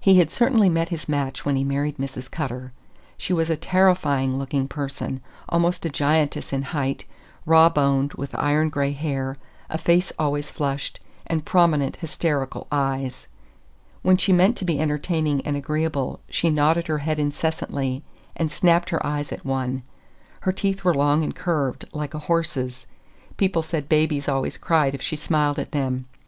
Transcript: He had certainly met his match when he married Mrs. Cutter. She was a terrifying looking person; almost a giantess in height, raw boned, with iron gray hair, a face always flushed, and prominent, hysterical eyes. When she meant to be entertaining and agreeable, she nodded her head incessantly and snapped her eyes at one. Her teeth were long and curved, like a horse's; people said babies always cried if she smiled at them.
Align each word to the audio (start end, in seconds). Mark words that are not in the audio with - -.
He 0.00 0.18
had 0.18 0.32
certainly 0.32 0.68
met 0.68 0.88
his 0.88 1.08
match 1.08 1.44
when 1.44 1.54
he 1.54 1.62
married 1.62 1.96
Mrs. 1.96 2.28
Cutter. 2.28 2.72
She 3.16 3.32
was 3.32 3.48
a 3.50 3.56
terrifying 3.56 4.36
looking 4.36 4.66
person; 4.66 5.20
almost 5.48 5.86
a 5.86 5.90
giantess 5.90 6.52
in 6.52 6.62
height, 6.62 7.04
raw 7.46 7.68
boned, 7.68 8.14
with 8.14 8.36
iron 8.36 8.68
gray 8.68 8.90
hair, 8.90 9.36
a 9.70 9.78
face 9.78 10.12
always 10.18 10.50
flushed, 10.50 10.98
and 11.28 11.44
prominent, 11.44 11.94
hysterical 11.94 12.66
eyes. 12.72 13.28
When 14.02 14.16
she 14.16 14.32
meant 14.32 14.56
to 14.56 14.64
be 14.64 14.80
entertaining 14.80 15.40
and 15.46 15.56
agreeable, 15.56 16.18
she 16.28 16.50
nodded 16.50 16.88
her 16.88 16.98
head 16.98 17.20
incessantly 17.20 18.02
and 18.34 18.50
snapped 18.50 18.90
her 18.90 19.06
eyes 19.06 19.30
at 19.30 19.44
one. 19.44 19.84
Her 20.40 20.50
teeth 20.52 20.82
were 20.82 20.94
long 20.96 21.22
and 21.22 21.32
curved, 21.32 21.84
like 21.92 22.12
a 22.12 22.18
horse's; 22.18 22.88
people 23.36 23.62
said 23.62 23.88
babies 23.88 24.28
always 24.28 24.58
cried 24.58 24.96
if 24.96 25.00
she 25.02 25.14
smiled 25.14 25.60
at 25.60 25.70
them. 25.70 26.06